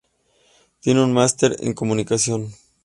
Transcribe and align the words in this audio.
Tiene 0.79 1.03
un 1.03 1.13
máster 1.13 1.57
en 1.59 1.75
Comunicación. 1.75 2.51